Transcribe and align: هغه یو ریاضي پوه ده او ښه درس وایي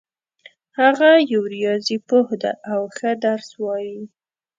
هغه 0.79 1.09
یو 1.33 1.43
ریاضي 1.55 1.97
پوه 2.07 2.31
ده 2.41 2.51
او 2.71 2.81
ښه 2.95 3.09
درس 3.25 3.49
وایي 3.63 4.01